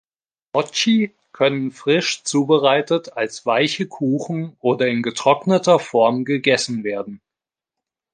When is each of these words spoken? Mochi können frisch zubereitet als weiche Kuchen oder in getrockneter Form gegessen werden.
Mochi 0.53 1.13
können 1.31 1.69
frisch 1.69 2.23
zubereitet 2.23 3.15
als 3.17 3.45
weiche 3.45 3.85
Kuchen 3.87 4.55
oder 4.59 4.87
in 4.87 5.03
getrockneter 5.03 5.77
Form 5.77 6.25
gegessen 6.25 6.83
werden. 6.83 7.21